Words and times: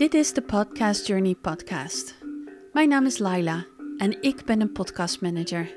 Dit 0.00 0.14
is 0.14 0.32
de 0.32 0.42
Podcast 0.42 1.06
Journey 1.06 1.34
podcast. 1.34 2.14
Mijn 2.72 2.88
naam 2.88 3.06
is 3.06 3.18
Laila 3.18 3.64
en 3.96 4.22
ik 4.22 4.44
ben 4.44 4.60
een 4.60 4.72
podcastmanager. 4.72 5.74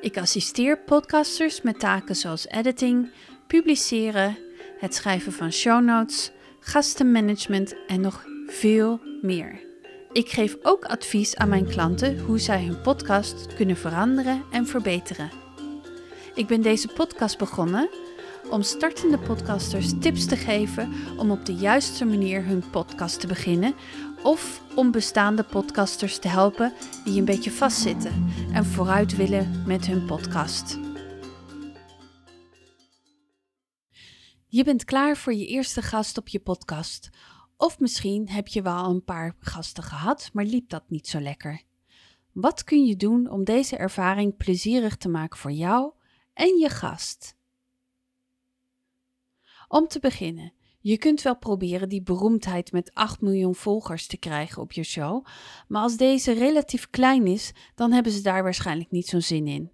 Ik 0.00 0.18
assisteer 0.18 0.78
podcasters 0.78 1.62
met 1.62 1.78
taken 1.80 2.16
zoals 2.16 2.48
editing, 2.48 3.10
publiceren, 3.46 4.38
het 4.78 4.94
schrijven 4.94 5.32
van 5.32 5.52
show 5.52 5.84
notes, 5.84 6.32
gastenmanagement 6.60 7.74
en 7.86 8.00
nog 8.00 8.24
veel 8.46 9.00
meer. 9.22 9.60
Ik 10.12 10.28
geef 10.28 10.56
ook 10.62 10.84
advies 10.84 11.36
aan 11.36 11.48
mijn 11.48 11.68
klanten 11.68 12.20
hoe 12.20 12.38
zij 12.38 12.64
hun 12.64 12.80
podcast 12.80 13.54
kunnen 13.54 13.76
veranderen 13.76 14.42
en 14.50 14.66
verbeteren. 14.66 15.30
Ik 16.34 16.46
ben 16.46 16.62
deze 16.62 16.88
podcast 16.88 17.38
begonnen 17.38 17.88
om 18.52 18.62
startende 18.62 19.18
podcasters 19.18 19.98
tips 20.00 20.26
te 20.26 20.36
geven 20.36 20.92
om 21.18 21.30
op 21.30 21.46
de 21.46 21.54
juiste 21.54 22.04
manier 22.04 22.44
hun 22.44 22.70
podcast 22.70 23.20
te 23.20 23.26
beginnen 23.26 23.74
of 24.22 24.62
om 24.74 24.90
bestaande 24.90 25.42
podcasters 25.44 26.18
te 26.18 26.28
helpen 26.28 26.72
die 27.04 27.18
een 27.18 27.24
beetje 27.24 27.50
vastzitten 27.50 28.32
en 28.52 28.64
vooruit 28.64 29.16
willen 29.16 29.62
met 29.66 29.86
hun 29.86 30.06
podcast. 30.06 30.78
Je 34.46 34.64
bent 34.64 34.84
klaar 34.84 35.16
voor 35.16 35.34
je 35.34 35.46
eerste 35.46 35.82
gast 35.82 36.18
op 36.18 36.28
je 36.28 36.40
podcast. 36.40 37.10
Of 37.56 37.78
misschien 37.80 38.28
heb 38.28 38.48
je 38.48 38.62
wel 38.62 38.84
een 38.84 39.04
paar 39.04 39.34
gasten 39.38 39.82
gehad, 39.82 40.30
maar 40.32 40.44
liep 40.44 40.68
dat 40.68 40.84
niet 40.88 41.08
zo 41.08 41.20
lekker. 41.20 41.62
Wat 42.32 42.64
kun 42.64 42.84
je 42.84 42.96
doen 42.96 43.30
om 43.30 43.44
deze 43.44 43.76
ervaring 43.76 44.36
plezierig 44.36 44.96
te 44.96 45.08
maken 45.08 45.38
voor 45.38 45.52
jou 45.52 45.92
en 46.34 46.58
je 46.58 46.68
gast? 46.68 47.40
Om 49.72 49.88
te 49.88 50.00
beginnen, 50.00 50.52
je 50.80 50.98
kunt 50.98 51.22
wel 51.22 51.36
proberen 51.36 51.88
die 51.88 52.02
beroemdheid 52.02 52.72
met 52.72 52.94
8 52.94 53.20
miljoen 53.20 53.54
volgers 53.54 54.06
te 54.06 54.16
krijgen 54.16 54.62
op 54.62 54.72
je 54.72 54.82
show, 54.82 55.24
maar 55.68 55.82
als 55.82 55.96
deze 55.96 56.32
relatief 56.32 56.90
klein 56.90 57.26
is, 57.26 57.52
dan 57.74 57.92
hebben 57.92 58.12
ze 58.12 58.22
daar 58.22 58.42
waarschijnlijk 58.42 58.90
niet 58.90 59.06
zo'n 59.06 59.20
zin 59.20 59.46
in. 59.46 59.70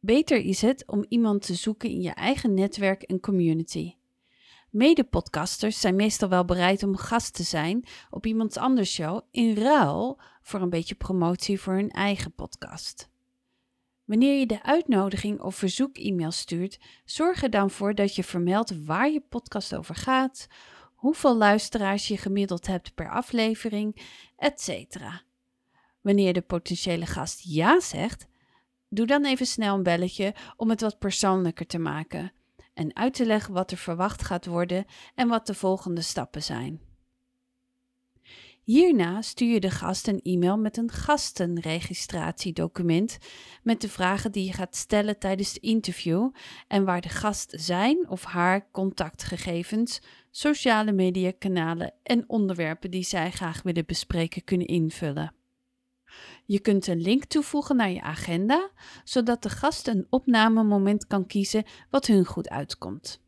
Beter 0.00 0.38
is 0.38 0.62
het 0.62 0.86
om 0.86 1.04
iemand 1.08 1.42
te 1.42 1.54
zoeken 1.54 1.90
in 1.90 2.00
je 2.00 2.10
eigen 2.10 2.54
netwerk 2.54 3.02
en 3.02 3.20
community. 3.20 3.94
Mede-podcasters 4.70 5.80
zijn 5.80 5.96
meestal 5.96 6.28
wel 6.28 6.44
bereid 6.44 6.82
om 6.82 6.96
gast 6.96 7.34
te 7.34 7.42
zijn 7.42 7.84
op 8.10 8.26
iemands 8.26 8.56
anders 8.56 8.92
show 8.92 9.20
in 9.30 9.54
ruil 9.54 10.20
voor 10.42 10.60
een 10.60 10.70
beetje 10.70 10.94
promotie 10.94 11.60
voor 11.60 11.74
hun 11.74 11.90
eigen 11.90 12.34
podcast. 12.34 13.11
Wanneer 14.04 14.38
je 14.38 14.46
de 14.46 14.62
uitnodiging 14.62 15.40
of 15.40 15.54
verzoek-e-mail 15.54 16.30
stuurt, 16.30 16.78
zorg 17.04 17.42
er 17.42 17.50
dan 17.50 17.70
voor 17.70 17.94
dat 17.94 18.14
je 18.14 18.24
vermeldt 18.24 18.84
waar 18.84 19.10
je 19.10 19.20
podcast 19.20 19.74
over 19.74 19.94
gaat, 19.94 20.46
hoeveel 20.94 21.36
luisteraars 21.36 22.08
je 22.08 22.16
gemiddeld 22.16 22.66
hebt 22.66 22.94
per 22.94 23.10
aflevering, 23.10 24.02
etc. 24.36 24.96
Wanneer 26.00 26.32
de 26.32 26.42
potentiële 26.42 27.06
gast 27.06 27.40
ja 27.42 27.80
zegt, 27.80 28.26
doe 28.88 29.06
dan 29.06 29.24
even 29.24 29.46
snel 29.46 29.74
een 29.74 29.82
belletje 29.82 30.34
om 30.56 30.70
het 30.70 30.80
wat 30.80 30.98
persoonlijker 30.98 31.66
te 31.66 31.78
maken 31.78 32.32
en 32.74 32.96
uit 32.96 33.14
te 33.14 33.26
leggen 33.26 33.54
wat 33.54 33.70
er 33.70 33.76
verwacht 33.76 34.22
gaat 34.22 34.46
worden 34.46 34.84
en 35.14 35.28
wat 35.28 35.46
de 35.46 35.54
volgende 35.54 36.00
stappen 36.00 36.42
zijn. 36.42 36.91
Hierna 38.62 39.22
stuur 39.22 39.52
je 39.52 39.60
de 39.60 39.70
gast 39.70 40.08
een 40.08 40.20
e-mail 40.22 40.56
met 40.56 40.76
een 40.76 40.90
gastenregistratiedocument 40.90 43.18
met 43.62 43.80
de 43.80 43.88
vragen 43.88 44.32
die 44.32 44.44
je 44.44 44.52
gaat 44.52 44.76
stellen 44.76 45.18
tijdens 45.18 45.48
het 45.48 45.62
interview 45.62 46.30
en 46.68 46.84
waar 46.84 47.00
de 47.00 47.08
gast 47.08 47.52
zijn 47.56 48.08
of 48.08 48.24
haar 48.24 48.70
contactgegevens, 48.70 50.00
sociale 50.30 50.92
mediakanalen 50.92 51.92
en 52.02 52.24
onderwerpen 52.26 52.90
die 52.90 53.02
zij 53.02 53.30
graag 53.30 53.62
willen 53.62 53.86
bespreken 53.86 54.44
kunnen 54.44 54.66
invullen. 54.66 55.34
Je 56.44 56.60
kunt 56.60 56.86
een 56.86 57.00
link 57.00 57.24
toevoegen 57.24 57.76
naar 57.76 57.90
je 57.90 58.02
agenda, 58.02 58.70
zodat 59.04 59.42
de 59.42 59.50
gast 59.50 59.88
een 59.88 60.06
opnamemoment 60.10 61.06
kan 61.06 61.26
kiezen 61.26 61.64
wat 61.90 62.06
hun 62.06 62.24
goed 62.24 62.48
uitkomt. 62.48 63.20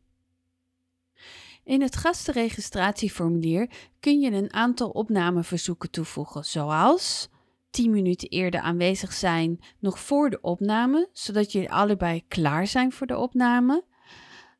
In 1.65 1.81
het 1.81 1.95
gastenregistratieformulier 1.95 3.69
kun 3.99 4.19
je 4.19 4.31
een 4.31 4.53
aantal 4.53 4.89
opnameverzoeken 4.89 5.91
toevoegen, 5.91 6.45
zoals 6.45 7.29
10 7.69 7.91
minuten 7.91 8.29
eerder 8.29 8.59
aanwezig 8.59 9.13
zijn 9.13 9.59
nog 9.79 9.99
voor 9.99 10.29
de 10.29 10.41
opname, 10.41 11.09
zodat 11.13 11.51
jullie 11.51 11.71
allebei 11.71 12.23
klaar 12.27 12.67
zijn 12.67 12.91
voor 12.91 13.07
de 13.07 13.17
opname. 13.17 13.83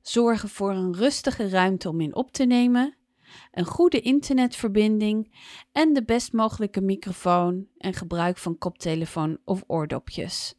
Zorgen 0.01 0.49
voor 0.49 0.71
een 0.71 0.95
rustige 0.95 1.49
ruimte 1.49 1.89
om 1.89 2.01
in 2.01 2.15
op 2.15 2.31
te 2.31 2.43
nemen. 2.43 2.95
Een 3.51 3.65
goede 3.65 4.01
internetverbinding 4.01 5.35
en 5.71 5.93
de 5.93 6.03
best 6.03 6.33
mogelijke 6.33 6.81
microfoon 6.81 7.67
en 7.77 7.93
gebruik 7.93 8.37
van 8.37 8.57
koptelefoon 8.57 9.37
of 9.43 9.63
oordopjes. 9.67 10.55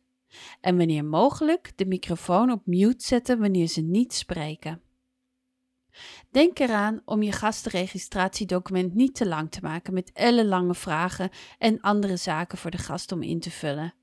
En 0.61 0.77
wanneer 0.77 1.05
mogelijk 1.05 1.73
de 1.77 1.87
microfoon 1.87 2.51
op 2.51 2.67
mute 2.67 3.05
zetten 3.05 3.39
wanneer 3.39 3.67
ze 3.67 3.81
niet 3.81 4.15
spreken. 4.15 4.81
Denk 6.31 6.59
eraan 6.59 7.01
om 7.05 7.23
je 7.23 7.33
gastenregistratiedocument 7.33 8.95
niet 8.95 9.15
te 9.15 9.27
lang 9.27 9.51
te 9.51 9.61
maken 9.63 9.95
met 9.95 10.11
ellenlange 10.13 10.75
vragen 10.75 11.31
en 11.59 11.81
andere 11.81 12.17
zaken 12.17 12.59
voor 12.59 12.71
de 12.71 12.79
gast 12.79 13.13
om 13.13 13.23
in 13.23 13.41
te 13.41 13.51
vullen. 13.51 13.95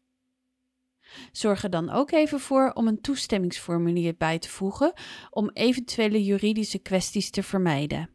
Zorg 1.31 1.63
er 1.63 1.69
dan 1.69 1.89
ook 1.89 2.11
even 2.11 2.39
voor 2.39 2.71
om 2.73 2.87
een 2.87 3.01
toestemmingsformulier 3.01 4.15
bij 4.17 4.39
te 4.39 4.49
voegen 4.49 4.93
om 5.29 5.49
eventuele 5.49 6.23
juridische 6.23 6.79
kwesties 6.79 7.29
te 7.29 7.43
vermijden. 7.43 8.09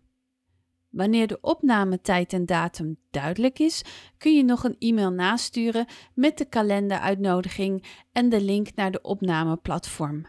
Wanneer 0.88 1.26
de 1.26 1.38
opnametijd 1.40 2.32
en 2.32 2.46
datum 2.46 2.96
duidelijk 3.10 3.58
is, 3.58 3.82
kun 4.18 4.36
je 4.36 4.44
nog 4.44 4.64
een 4.64 4.76
e-mail 4.78 5.10
nasturen 5.10 5.86
met 6.14 6.38
de 6.38 6.44
kalenderuitnodiging 6.44 7.84
en 8.12 8.28
de 8.28 8.40
link 8.40 8.74
naar 8.74 8.90
de 8.90 9.02
opnameplatform. 9.02 10.26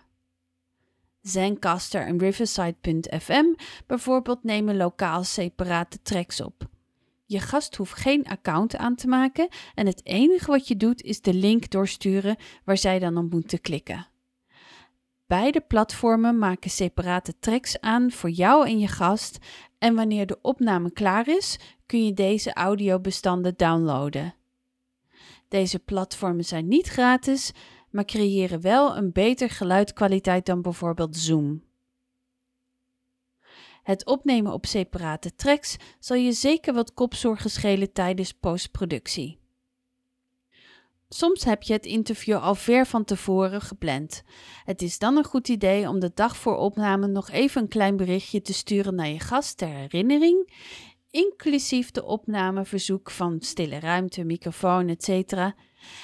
Zencaster 1.21 2.05
en 2.05 2.19
Riverside.fm 2.19 3.45
bijvoorbeeld 3.87 4.43
nemen 4.43 4.77
lokaal 4.77 5.23
separate 5.23 6.01
tracks 6.01 6.41
op. 6.41 6.67
Je 7.25 7.39
gast 7.39 7.75
hoeft 7.75 7.93
geen 7.93 8.25
account 8.25 8.75
aan 8.75 8.95
te 8.95 9.07
maken 9.07 9.47
en 9.75 9.85
het 9.85 10.05
enige 10.05 10.51
wat 10.51 10.67
je 10.67 10.77
doet 10.77 11.01
is 11.01 11.21
de 11.21 11.33
link 11.33 11.69
doorsturen 11.69 12.35
waar 12.65 12.77
zij 12.77 12.99
dan 12.99 13.17
op 13.17 13.31
moeten 13.31 13.61
klikken. 13.61 14.07
Beide 15.27 15.61
platformen 15.61 16.37
maken 16.37 16.69
separate 16.69 17.33
tracks 17.39 17.79
aan 17.79 18.11
voor 18.11 18.29
jou 18.29 18.67
en 18.67 18.79
je 18.79 18.87
gast 18.87 19.37
en 19.77 19.95
wanneer 19.95 20.25
de 20.25 20.39
opname 20.41 20.91
klaar 20.91 21.27
is, 21.27 21.59
kun 21.85 22.05
je 22.05 22.13
deze 22.13 22.53
audiobestanden 22.53 23.53
downloaden. 23.55 24.33
Deze 25.47 25.79
platformen 25.79 26.45
zijn 26.45 26.67
niet 26.67 26.87
gratis, 26.87 27.51
maar 27.91 28.05
creëren 28.05 28.61
wel 28.61 28.97
een 28.97 29.11
beter 29.11 29.49
geluidkwaliteit 29.49 30.45
dan 30.45 30.61
bijvoorbeeld 30.61 31.17
Zoom. 31.17 31.63
Het 33.83 34.05
opnemen 34.05 34.53
op 34.53 34.65
separate 34.65 35.35
tracks 35.35 35.77
zal 35.99 36.17
je 36.17 36.31
zeker 36.31 36.73
wat 36.73 36.93
kopzorgen 36.93 37.49
schelen 37.49 37.91
tijdens 37.91 38.33
postproductie. 38.33 39.39
Soms 41.11 41.43
heb 41.43 41.63
je 41.63 41.73
het 41.73 41.85
interview 41.85 42.37
al 42.37 42.55
ver 42.55 42.85
van 42.85 43.03
tevoren 43.03 43.61
gepland. 43.61 44.23
Het 44.63 44.81
is 44.81 44.99
dan 44.99 45.17
een 45.17 45.23
goed 45.23 45.47
idee 45.47 45.87
om 45.87 45.99
de 45.99 46.11
dag 46.13 46.37
voor 46.37 46.57
opname 46.57 47.07
nog 47.07 47.29
even 47.29 47.61
een 47.61 47.67
klein 47.67 47.97
berichtje 47.97 48.41
te 48.41 48.53
sturen 48.53 48.95
naar 48.95 49.07
je 49.07 49.19
gast 49.19 49.57
ter 49.57 49.67
herinnering, 49.67 50.53
inclusief 51.11 51.91
de 51.91 52.03
opnameverzoek 52.03 53.11
van 53.11 53.41
stille 53.41 53.79
ruimte, 53.79 54.23
microfoon, 54.23 54.87
etc. 54.87 55.33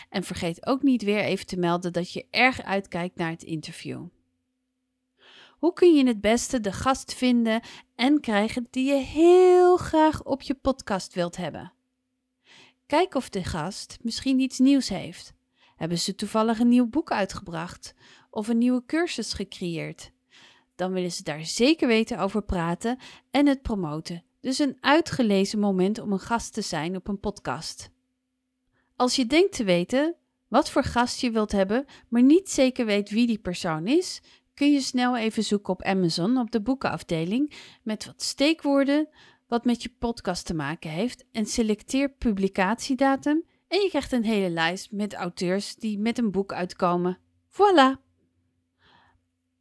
En 0.09 0.23
vergeet 0.23 0.65
ook 0.65 0.81
niet 0.81 1.03
weer 1.03 1.23
even 1.23 1.45
te 1.45 1.57
melden 1.57 1.93
dat 1.93 2.11
je 2.11 2.27
erg 2.29 2.61
uitkijkt 2.61 3.15
naar 3.15 3.29
het 3.29 3.43
interview. 3.43 4.05
Hoe 5.57 5.73
kun 5.73 5.95
je 5.95 6.07
het 6.07 6.21
beste 6.21 6.61
de 6.61 6.71
gast 6.71 7.13
vinden 7.13 7.61
en 7.95 8.19
krijgen 8.19 8.67
die 8.69 8.85
je 8.85 9.01
heel 9.01 9.77
graag 9.77 10.23
op 10.23 10.41
je 10.41 10.53
podcast 10.53 11.13
wilt 11.13 11.37
hebben? 11.37 11.73
Kijk 12.85 13.15
of 13.15 13.29
de 13.29 13.43
gast 13.43 13.97
misschien 14.01 14.39
iets 14.39 14.59
nieuws 14.59 14.89
heeft. 14.89 15.33
Hebben 15.75 15.99
ze 15.99 16.15
toevallig 16.15 16.59
een 16.59 16.67
nieuw 16.67 16.89
boek 16.89 17.11
uitgebracht 17.11 17.93
of 18.29 18.47
een 18.47 18.57
nieuwe 18.57 18.83
cursus 18.85 19.33
gecreëerd? 19.33 20.11
Dan 20.75 20.91
willen 20.91 21.11
ze 21.11 21.23
daar 21.23 21.45
zeker 21.45 21.87
weten 21.87 22.19
over 22.19 22.43
praten 22.43 22.99
en 23.31 23.47
het 23.47 23.61
promoten. 23.61 24.23
Dus 24.45 24.59
een 24.59 24.77
uitgelezen 24.79 25.59
moment 25.59 25.99
om 25.99 26.11
een 26.11 26.19
gast 26.19 26.53
te 26.53 26.61
zijn 26.61 26.95
op 26.95 27.07
een 27.07 27.19
podcast. 27.19 27.89
Als 28.95 29.15
je 29.15 29.25
denkt 29.25 29.55
te 29.55 29.63
weten 29.63 30.15
wat 30.47 30.69
voor 30.69 30.83
gast 30.83 31.19
je 31.19 31.31
wilt 31.31 31.51
hebben, 31.51 31.85
maar 32.09 32.23
niet 32.23 32.49
zeker 32.49 32.85
weet 32.85 33.09
wie 33.09 33.27
die 33.27 33.37
persoon 33.37 33.87
is, 33.87 34.21
kun 34.53 34.71
je 34.71 34.81
snel 34.81 35.17
even 35.17 35.43
zoeken 35.43 35.73
op 35.73 35.83
Amazon 35.83 36.37
op 36.37 36.51
de 36.51 36.61
boekenafdeling 36.61 37.53
met 37.83 38.05
wat 38.05 38.21
steekwoorden 38.21 39.07
wat 39.47 39.65
met 39.65 39.83
je 39.83 39.89
podcast 39.99 40.45
te 40.45 40.53
maken 40.53 40.89
heeft 40.89 41.25
en 41.31 41.45
selecteer 41.45 42.09
publicatiedatum 42.09 43.43
en 43.67 43.79
je 43.79 43.89
krijgt 43.89 44.11
een 44.11 44.23
hele 44.23 44.49
lijst 44.49 44.91
met 44.91 45.13
auteurs 45.13 45.75
die 45.75 45.99
met 45.99 46.17
een 46.17 46.31
boek 46.31 46.53
uitkomen. 46.53 47.17
Voilà! 47.51 48.01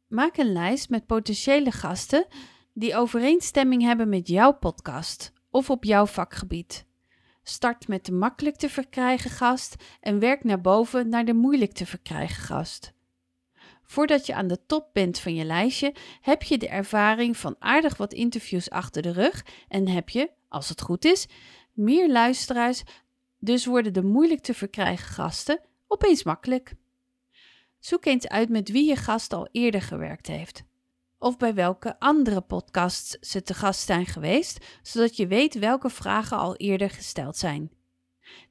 Maak 0.07 0.37
een 0.37 0.51
lijst 0.51 0.89
met 0.89 1.05
potentiële 1.05 1.71
gasten 1.71 2.27
die 2.77 2.95
overeenstemming 2.95 3.81
hebben 3.81 4.09
met 4.09 4.27
jouw 4.27 4.53
podcast 4.53 5.31
of 5.49 5.69
op 5.69 5.83
jouw 5.83 6.05
vakgebied. 6.05 6.85
Start 7.43 7.87
met 7.87 8.05
de 8.05 8.11
makkelijk 8.11 8.55
te 8.55 8.69
verkrijgen 8.69 9.29
gast 9.29 9.75
en 10.01 10.19
werk 10.19 10.43
naar 10.43 10.61
boven 10.61 11.09
naar 11.09 11.25
de 11.25 11.33
moeilijk 11.33 11.71
te 11.71 11.85
verkrijgen 11.85 12.43
gast. 12.43 12.93
Voordat 13.83 14.25
je 14.25 14.33
aan 14.33 14.47
de 14.47 14.65
top 14.65 14.89
bent 14.93 15.19
van 15.19 15.35
je 15.35 15.43
lijstje, 15.43 15.93
heb 16.21 16.43
je 16.43 16.57
de 16.57 16.67
ervaring 16.67 17.37
van 17.37 17.55
aardig 17.59 17.97
wat 17.97 18.13
interviews 18.13 18.69
achter 18.69 19.01
de 19.01 19.11
rug 19.11 19.45
en 19.67 19.87
heb 19.87 20.09
je, 20.09 20.31
als 20.49 20.69
het 20.69 20.81
goed 20.81 21.05
is, 21.05 21.27
meer 21.73 22.09
luisteraars, 22.11 22.83
dus 23.39 23.65
worden 23.65 23.93
de 23.93 24.03
moeilijk 24.03 24.41
te 24.41 24.53
verkrijgen 24.53 25.07
gasten 25.07 25.61
opeens 25.87 26.23
makkelijk. 26.23 26.73
Zoek 27.79 28.05
eens 28.05 28.27
uit 28.27 28.49
met 28.49 28.71
wie 28.71 28.87
je 28.87 28.95
gast 28.95 29.33
al 29.33 29.47
eerder 29.51 29.81
gewerkt 29.81 30.27
heeft. 30.27 30.63
Of 31.25 31.37
bij 31.37 31.53
welke 31.53 31.99
andere 31.99 32.41
podcasts 32.41 33.17
ze 33.29 33.41
te 33.41 33.53
gast 33.53 33.85
zijn 33.85 34.05
geweest, 34.05 34.65
zodat 34.81 35.15
je 35.15 35.27
weet 35.27 35.59
welke 35.59 35.89
vragen 35.89 36.37
al 36.37 36.55
eerder 36.55 36.89
gesteld 36.89 37.37
zijn. 37.37 37.71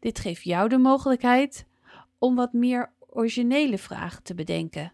Dit 0.01 0.19
geeft 0.19 0.43
jou 0.43 0.69
de 0.69 0.79
mogelijkheid 0.79 1.67
om 2.19 2.35
wat 2.35 2.53
meer 2.53 2.93
originele 2.99 3.79
vragen 3.79 4.23
te 4.23 4.35
bedenken. 4.35 4.93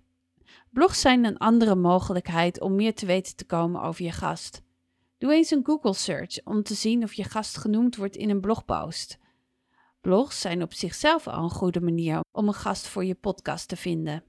Blogs 0.71 1.01
zijn 1.01 1.25
een 1.25 1.39
andere 1.39 1.75
mogelijkheid 1.75 2.61
om 2.61 2.75
meer 2.75 2.95
te 2.95 3.07
weten 3.07 3.37
te 3.37 3.45
komen 3.45 3.83
over 3.83 4.05
je 4.05 4.13
gast. 4.13 4.63
Doe 5.19 5.33
eens 5.33 5.51
een 5.51 5.65
Google 5.65 5.95
search 5.95 6.41
om 6.45 6.63
te 6.63 6.75
zien 6.75 7.03
of 7.03 7.13
je 7.13 7.25
gast 7.25 7.57
genoemd 7.57 7.97
wordt 7.97 8.17
in 8.17 8.31
een 8.31 8.41
blogpost. 8.41 9.19
Blogs 10.01 10.41
zijn 10.41 10.63
op 10.63 10.73
zichzelf 10.73 11.29
al 11.29 11.43
een 11.43 11.51
goede 11.51 11.81
manier 11.81 12.21
om 12.33 12.49
een 12.49 12.55
gast 12.55 12.89
voor 12.89 13.05
je 13.05 13.15
podcast 13.15 13.69
te 13.69 13.77
vinden. 13.77 14.25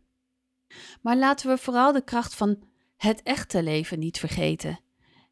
Maar 1.01 1.17
laten 1.17 1.49
we 1.49 1.57
vooral 1.57 1.91
de 1.91 2.03
kracht 2.03 2.35
van 2.35 2.69
het 3.01 3.23
echte 3.23 3.63
leven 3.63 3.99
niet 3.99 4.19
vergeten. 4.19 4.79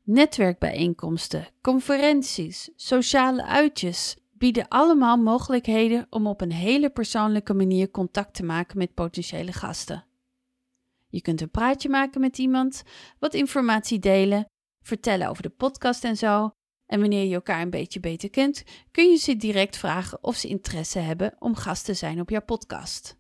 Netwerkbijeenkomsten, 0.04 1.48
conferenties, 1.62 2.69
sociale 2.75 3.45
uitjes 3.45 4.18
bieden 4.31 4.68
allemaal 4.68 5.18
mogelijkheden 5.18 6.07
om 6.10 6.27
op 6.27 6.42
een 6.42 6.51
hele 6.51 6.89
persoonlijke 6.89 7.54
manier 7.54 7.92
contact 7.92 8.33
te 8.33 8.44
maken 8.44 8.77
met 8.77 8.94
potentiële 8.94 9.51
gasten. 9.51 10.06
Je 11.07 11.21
kunt 11.21 11.42
een 11.42 11.51
praatje 11.51 11.89
maken 11.89 12.21
met 12.21 12.38
iemand, 12.38 12.83
wat 13.19 13.33
informatie 13.33 14.00
delen, 14.00 14.45
vertellen 14.81 15.30
over 15.30 15.44
de 15.44 15.50
podcast 15.50 16.04
en 16.04 16.18
zo. 16.18 16.50
En 16.86 17.00
wanneer 17.00 17.25
je 17.25 17.33
elkaar 17.33 17.62
een 17.62 17.69
beetje 17.69 18.00
beter 18.00 18.30
kent, 18.30 18.63
kun 18.92 19.10
je 19.10 19.18
ze 19.18 19.36
direct 19.36 19.77
vragen 19.77 20.24
of 20.24 20.36
ze 20.36 20.48
interesse 20.48 21.00
hebben 21.00 21.36
om 21.39 21.56
gast 21.56 21.86
te 21.86 21.94
zijn 21.94 22.19
op 22.19 22.30
jouw 22.30 22.44
podcast. 22.45 23.19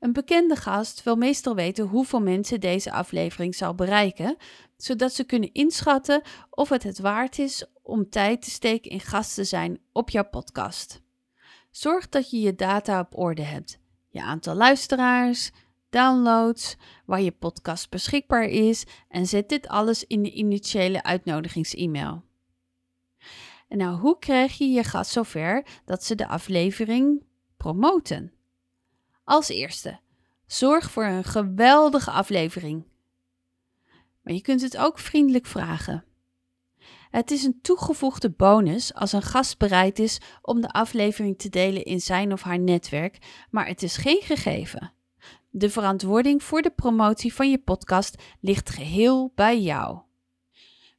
Een 0.00 0.12
bekende 0.12 0.56
gast 0.56 1.02
wil 1.02 1.16
meestal 1.16 1.54
weten 1.54 1.86
hoeveel 1.86 2.20
mensen 2.20 2.60
deze 2.60 2.92
aflevering 2.92 3.54
zal 3.54 3.74
bereiken, 3.74 4.36
zodat 4.76 5.12
ze 5.12 5.24
kunnen 5.24 5.52
inschatten 5.52 6.22
of 6.50 6.68
het 6.68 6.82
het 6.82 6.98
waard 6.98 7.38
is 7.38 7.66
om 7.82 8.10
tijd 8.10 8.42
te 8.42 8.50
steken 8.50 8.90
in 8.90 9.00
gast 9.00 9.34
te 9.34 9.44
zijn 9.44 9.78
op 9.92 10.10
jouw 10.10 10.28
podcast. 10.28 11.02
Zorg 11.70 12.08
dat 12.08 12.30
je 12.30 12.40
je 12.40 12.54
data 12.54 13.00
op 13.00 13.18
orde 13.18 13.42
hebt: 13.42 13.78
je 14.08 14.22
aantal 14.22 14.54
luisteraars, 14.54 15.50
downloads, 15.90 16.76
waar 17.04 17.20
je 17.20 17.32
podcast 17.32 17.90
beschikbaar 17.90 18.44
is 18.44 18.84
en 19.08 19.26
zet 19.26 19.48
dit 19.48 19.68
alles 19.68 20.06
in 20.06 20.22
de 20.22 20.32
initiële 20.32 21.02
uitnodigings-e-mail. 21.02 22.22
En 23.68 23.78
nou, 23.78 23.98
hoe 23.98 24.18
krijg 24.18 24.58
je 24.58 24.68
je 24.68 24.84
gast 24.84 25.10
zover 25.10 25.66
dat 25.84 26.04
ze 26.04 26.14
de 26.14 26.28
aflevering 26.28 27.22
promoten? 27.56 28.32
Als 29.24 29.48
eerste, 29.48 29.98
zorg 30.46 30.90
voor 30.90 31.04
een 31.04 31.24
geweldige 31.24 32.10
aflevering. 32.10 32.84
Maar 34.22 34.34
je 34.34 34.40
kunt 34.40 34.60
het 34.60 34.76
ook 34.76 34.98
vriendelijk 34.98 35.46
vragen. 35.46 36.04
Het 37.10 37.30
is 37.30 37.44
een 37.44 37.58
toegevoegde 37.62 38.30
bonus 38.30 38.94
als 38.94 39.12
een 39.12 39.22
gast 39.22 39.58
bereid 39.58 39.98
is 39.98 40.20
om 40.42 40.60
de 40.60 40.68
aflevering 40.68 41.38
te 41.38 41.48
delen 41.48 41.84
in 41.84 42.00
zijn 42.00 42.32
of 42.32 42.42
haar 42.42 42.58
netwerk, 42.58 43.18
maar 43.50 43.66
het 43.66 43.82
is 43.82 43.96
geen 43.96 44.20
gegeven. 44.22 44.92
De 45.50 45.70
verantwoording 45.70 46.42
voor 46.42 46.62
de 46.62 46.70
promotie 46.70 47.34
van 47.34 47.50
je 47.50 47.58
podcast 47.58 48.22
ligt 48.40 48.70
geheel 48.70 49.32
bij 49.34 49.60
jou. 49.60 49.98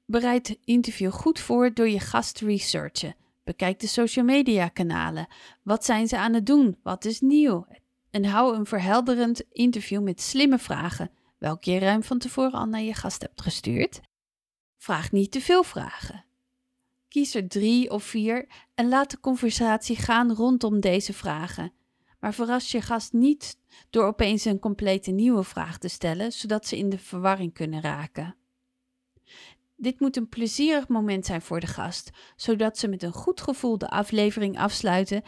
Bereid 0.05 0.47
het 0.47 0.59
interview 0.63 1.11
goed 1.11 1.39
voor 1.39 1.73
door 1.73 1.89
je 1.89 1.99
gast 1.99 2.35
te 2.35 2.45
researchen. 2.45 3.15
Bekijk 3.43 3.79
de 3.79 3.87
social 3.87 4.25
media 4.25 4.67
kanalen. 4.67 5.27
Wat 5.63 5.85
zijn 5.85 6.07
ze 6.07 6.17
aan 6.17 6.33
het 6.33 6.45
doen? 6.45 6.77
Wat 6.83 7.05
is 7.05 7.21
nieuw? 7.21 7.65
En 8.15 8.25
hou 8.25 8.55
een 8.55 8.65
verhelderend 8.65 9.43
interview 9.51 10.01
met 10.01 10.21
slimme 10.21 10.59
vragen, 10.59 11.11
welke 11.37 11.71
je 11.71 11.79
ruim 11.79 12.03
van 12.03 12.17
tevoren 12.17 12.59
al 12.59 12.65
naar 12.65 12.81
je 12.81 12.93
gast 12.93 13.21
hebt 13.21 13.41
gestuurd. 13.41 14.01
Vraag 14.77 15.11
niet 15.11 15.31
te 15.31 15.41
veel 15.41 15.63
vragen. 15.63 16.25
Kies 17.07 17.35
er 17.35 17.47
drie 17.47 17.91
of 17.91 18.03
vier 18.03 18.47
en 18.75 18.87
laat 18.87 19.11
de 19.11 19.19
conversatie 19.19 19.95
gaan 19.95 20.33
rondom 20.33 20.79
deze 20.79 21.13
vragen. 21.13 21.73
Maar 22.19 22.33
verras 22.33 22.71
je 22.71 22.81
gast 22.81 23.13
niet 23.13 23.57
door 23.89 24.05
opeens 24.05 24.45
een 24.45 24.59
complete 24.59 25.11
nieuwe 25.11 25.43
vraag 25.43 25.77
te 25.77 25.87
stellen, 25.87 26.31
zodat 26.31 26.67
ze 26.67 26.77
in 26.77 26.89
de 26.89 26.97
verwarring 26.97 27.53
kunnen 27.53 27.81
raken. 27.81 28.35
Dit 29.77 29.99
moet 29.99 30.17
een 30.17 30.29
plezierig 30.29 30.87
moment 30.87 31.25
zijn 31.25 31.41
voor 31.41 31.59
de 31.59 31.67
gast, 31.67 32.09
zodat 32.35 32.77
ze 32.77 32.87
met 32.87 33.03
een 33.03 33.13
goed 33.13 33.41
gevoel 33.41 33.77
de 33.77 33.89
aflevering 33.89 34.57
afsluiten 34.57 35.23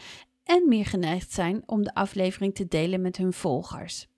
en 0.48 0.68
meer 0.68 0.86
geneigd 0.86 1.32
zijn 1.32 1.62
om 1.66 1.82
de 1.82 1.94
aflevering 1.94 2.54
te 2.54 2.68
delen 2.68 3.00
met 3.00 3.16
hun 3.16 3.32
volgers. 3.32 4.08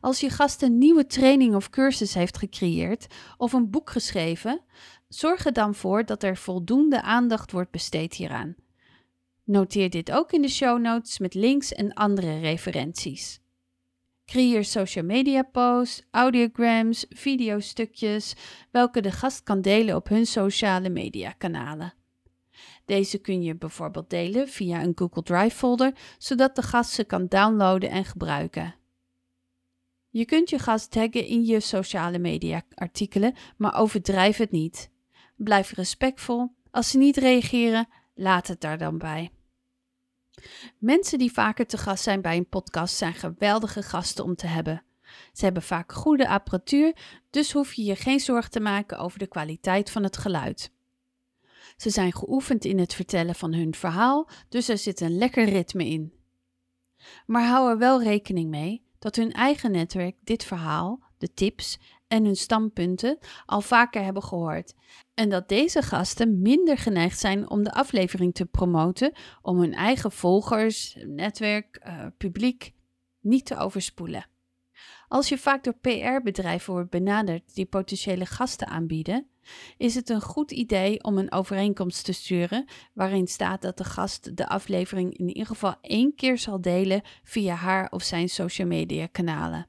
Als 0.00 0.20
je 0.20 0.30
gast 0.30 0.62
een 0.62 0.78
nieuwe 0.78 1.06
training 1.06 1.54
of 1.54 1.70
cursus 1.70 2.14
heeft 2.14 2.38
gecreëerd 2.38 3.06
of 3.36 3.52
een 3.52 3.70
boek 3.70 3.90
geschreven, 3.90 4.60
zorg 5.08 5.46
er 5.46 5.52
dan 5.52 5.74
voor 5.74 6.04
dat 6.04 6.22
er 6.22 6.36
voldoende 6.36 7.02
aandacht 7.02 7.52
wordt 7.52 7.70
besteed 7.70 8.14
hieraan. 8.14 8.54
Noteer 9.44 9.90
dit 9.90 10.12
ook 10.12 10.32
in 10.32 10.42
de 10.42 10.48
show 10.48 10.80
notes 10.80 11.18
met 11.18 11.34
links 11.34 11.72
en 11.72 11.94
andere 11.94 12.38
referenties. 12.38 13.40
Creëer 14.24 14.64
social 14.64 15.04
media 15.04 15.42
posts, 15.42 16.02
audiograms, 16.10 17.06
videostukjes, 17.08 18.34
welke 18.70 19.00
de 19.00 19.12
gast 19.12 19.42
kan 19.42 19.60
delen 19.60 19.96
op 19.96 20.08
hun 20.08 20.26
sociale 20.26 20.88
media 20.88 21.30
kanalen. 21.30 21.94
Deze 22.86 23.18
kun 23.18 23.42
je 23.42 23.56
bijvoorbeeld 23.56 24.10
delen 24.10 24.48
via 24.48 24.82
een 24.82 24.92
Google 24.94 25.22
Drive 25.22 25.56
folder, 25.56 25.92
zodat 26.18 26.56
de 26.56 26.62
gast 26.62 26.90
ze 26.90 27.04
kan 27.04 27.26
downloaden 27.26 27.90
en 27.90 28.04
gebruiken. 28.04 28.74
Je 30.10 30.24
kunt 30.24 30.50
je 30.50 30.58
gast 30.58 30.90
taggen 30.90 31.26
in 31.26 31.44
je 31.44 31.60
sociale 31.60 32.18
media 32.18 32.62
artikelen, 32.74 33.34
maar 33.56 33.74
overdrijf 33.74 34.36
het 34.36 34.50
niet. 34.50 34.90
Blijf 35.36 35.72
respectvol. 35.72 36.54
Als 36.70 36.90
ze 36.90 36.98
niet 36.98 37.16
reageren, 37.16 37.88
laat 38.14 38.46
het 38.46 38.60
daar 38.60 38.78
dan 38.78 38.98
bij. 38.98 39.30
Mensen 40.78 41.18
die 41.18 41.32
vaker 41.32 41.66
te 41.66 41.78
gast 41.78 42.02
zijn 42.02 42.20
bij 42.20 42.36
een 42.36 42.48
podcast 42.48 42.96
zijn 42.96 43.14
geweldige 43.14 43.82
gasten 43.82 44.24
om 44.24 44.34
te 44.34 44.46
hebben. 44.46 44.82
Ze 45.32 45.44
hebben 45.44 45.62
vaak 45.62 45.92
goede 45.92 46.28
apparatuur, 46.28 46.96
dus 47.30 47.52
hoef 47.52 47.72
je 47.72 47.84
je 47.84 47.96
geen 47.96 48.20
zorgen 48.20 48.50
te 48.50 48.60
maken 48.60 48.98
over 48.98 49.18
de 49.18 49.26
kwaliteit 49.26 49.90
van 49.90 50.02
het 50.02 50.16
geluid. 50.16 50.74
Ze 51.76 51.90
zijn 51.90 52.12
geoefend 52.12 52.64
in 52.64 52.78
het 52.78 52.94
vertellen 52.94 53.34
van 53.34 53.54
hun 53.54 53.74
verhaal, 53.74 54.28
dus 54.48 54.68
er 54.68 54.78
zit 54.78 55.00
een 55.00 55.18
lekker 55.18 55.44
ritme 55.44 55.86
in. 55.86 56.12
Maar 57.26 57.46
hou 57.46 57.70
er 57.70 57.78
wel 57.78 58.02
rekening 58.02 58.50
mee 58.50 58.84
dat 58.98 59.16
hun 59.16 59.32
eigen 59.32 59.70
netwerk 59.70 60.16
dit 60.24 60.44
verhaal, 60.44 61.00
de 61.18 61.34
tips 61.34 61.78
en 62.08 62.24
hun 62.24 62.36
standpunten 62.36 63.18
al 63.46 63.60
vaker 63.60 64.04
hebben 64.04 64.22
gehoord. 64.22 64.74
En 65.14 65.28
dat 65.28 65.48
deze 65.48 65.82
gasten 65.82 66.42
minder 66.42 66.78
geneigd 66.78 67.18
zijn 67.18 67.50
om 67.50 67.62
de 67.62 67.72
aflevering 67.72 68.34
te 68.34 68.46
promoten, 68.46 69.12
om 69.42 69.58
hun 69.58 69.74
eigen 69.74 70.12
volgers, 70.12 70.96
netwerk, 71.06 71.80
uh, 71.86 72.06
publiek 72.16 72.72
niet 73.20 73.46
te 73.46 73.56
overspoelen. 73.56 74.26
Als 75.08 75.28
je 75.28 75.38
vaak 75.38 75.64
door 75.64 75.76
PR-bedrijven 75.80 76.72
wordt 76.72 76.90
benaderd 76.90 77.54
die 77.54 77.66
potentiële 77.66 78.26
gasten 78.26 78.66
aanbieden, 78.66 79.26
is 79.76 79.94
het 79.94 80.08
een 80.08 80.20
goed 80.20 80.50
idee 80.50 81.04
om 81.04 81.18
een 81.18 81.32
overeenkomst 81.32 82.04
te 82.04 82.12
sturen 82.12 82.64
waarin 82.92 83.26
staat 83.26 83.62
dat 83.62 83.78
de 83.78 83.84
gast 83.84 84.36
de 84.36 84.48
aflevering 84.48 85.18
in 85.18 85.28
ieder 85.28 85.46
geval 85.46 85.74
één 85.80 86.14
keer 86.14 86.38
zal 86.38 86.60
delen 86.60 87.02
via 87.22 87.54
haar 87.54 87.90
of 87.90 88.02
zijn 88.02 88.28
social 88.28 88.68
media 88.68 89.06
kanalen. 89.06 89.66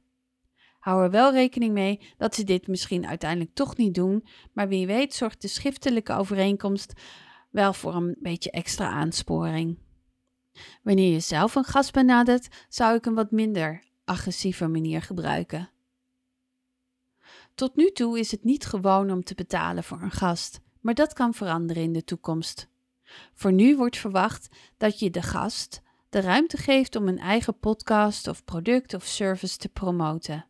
Hou 0.79 1.03
er 1.03 1.11
wel 1.11 1.31
rekening 1.33 1.73
mee 1.73 1.99
dat 2.17 2.35
ze 2.35 2.43
dit 2.43 2.67
misschien 2.67 3.07
uiteindelijk 3.07 3.53
toch 3.53 3.77
niet 3.77 3.93
doen, 3.93 4.25
maar 4.53 4.67
wie 4.67 4.87
weet 4.87 5.13
zorgt 5.13 5.41
de 5.41 5.47
schriftelijke 5.47 6.13
overeenkomst 6.13 6.93
wel 7.49 7.73
voor 7.73 7.95
een 7.95 8.17
beetje 8.19 8.51
extra 8.51 8.89
aansporing. 8.89 9.77
Wanneer 10.83 11.11
je 11.11 11.19
zelf 11.19 11.55
een 11.55 11.63
gast 11.63 11.93
benadert, 11.93 12.47
zou 12.69 12.95
ik 12.95 13.05
een 13.05 13.13
wat 13.13 13.31
minder 13.31 13.83
agressieve 14.07 14.67
manier 14.67 15.01
gebruiken. 15.01 15.69
Tot 17.55 17.75
nu 17.75 17.91
toe 17.91 18.19
is 18.19 18.31
het 18.31 18.43
niet 18.43 18.65
gewoon 18.65 19.11
om 19.11 19.23
te 19.23 19.35
betalen 19.35 19.83
voor 19.83 20.01
een 20.01 20.11
gast, 20.11 20.59
maar 20.81 20.93
dat 20.93 21.13
kan 21.13 21.33
veranderen 21.33 21.83
in 21.83 21.93
de 21.93 22.03
toekomst. 22.03 22.67
Voor 23.33 23.53
nu 23.53 23.77
wordt 23.77 23.97
verwacht 23.97 24.47
dat 24.77 24.99
je 24.99 25.09
de 25.09 25.21
gast 25.21 25.81
de 26.09 26.21
ruimte 26.21 26.57
geeft 26.57 26.95
om 26.95 27.07
een 27.07 27.19
eigen 27.19 27.59
podcast 27.59 28.27
of 28.27 28.43
product 28.45 28.93
of 28.93 29.05
service 29.05 29.57
te 29.57 29.69
promoten. 29.69 30.45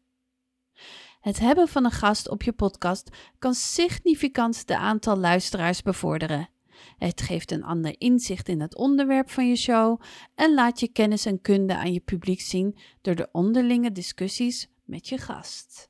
Het 1.22 1.40
hebben 1.40 1.68
van 1.68 1.86
een 1.86 1.92
gast 1.92 2.30
op 2.30 2.44
je 2.44 2.54
podcast 2.54 3.10
kan 3.40 3.54
significant 3.54 4.68
de 4.68 4.78
aantal 4.78 5.18
luisteraars 5.18 5.82
bevorderen. 5.82 6.50
Het 6.98 7.22
geeft 7.22 7.52
een 7.52 7.64
ander 7.64 7.96
inzicht 7.98 8.50
in 8.50 8.62
het 8.62 8.76
onderwerp 8.76 9.30
van 9.30 9.48
je 9.50 9.56
show 9.56 10.02
en 10.36 10.54
laat 10.54 10.80
je 10.80 10.88
kennis 10.88 11.26
en 11.26 11.42
kunde 11.42 11.76
aan 11.76 11.94
je 11.94 12.00
publiek 12.00 12.42
zien 12.42 12.78
door 13.02 13.16
de 13.16 13.30
onderlinge 13.32 13.92
discussies 13.92 14.70
met 14.86 15.08
je 15.08 15.18
gast. 15.18 15.90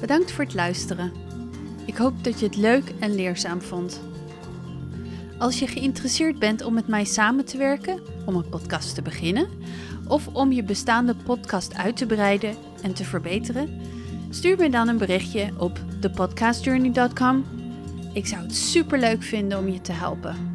Bedankt 0.00 0.32
voor 0.32 0.44
het 0.44 0.54
luisteren. 0.54 1.12
Ik 1.86 1.96
hoop 1.96 2.24
dat 2.24 2.40
je 2.40 2.46
het 2.46 2.56
leuk 2.56 2.92
en 3.00 3.14
leerzaam 3.14 3.62
vond. 3.62 4.00
Als 5.38 5.58
je 5.58 5.66
geïnteresseerd 5.66 6.38
bent 6.38 6.62
om 6.62 6.74
met 6.74 6.86
mij 6.86 7.04
samen 7.04 7.44
te 7.44 7.58
werken, 7.58 8.02
om 8.26 8.34
een 8.34 8.48
podcast 8.48 8.94
te 8.94 9.02
beginnen, 9.02 9.48
of 10.08 10.28
om 10.28 10.52
je 10.52 10.62
bestaande 10.62 11.14
podcast 11.14 11.74
uit 11.74 11.96
te 11.96 12.06
breiden 12.06 12.56
en 12.82 12.94
te 12.94 13.04
verbeteren, 13.04 13.80
stuur 14.30 14.56
me 14.56 14.70
dan 14.70 14.88
een 14.88 14.98
berichtje 14.98 15.50
op 15.58 15.78
thepodcastjourney.com. 16.00 17.44
Ik 18.12 18.26
zou 18.26 18.42
het 18.42 18.54
super 18.54 18.98
leuk 18.98 19.22
vinden 19.22 19.58
om 19.58 19.68
je 19.68 19.80
te 19.80 19.92
helpen. 19.92 20.53